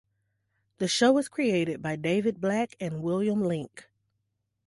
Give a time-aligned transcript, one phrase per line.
[0.79, 3.87] The show was created by David Black and William Link.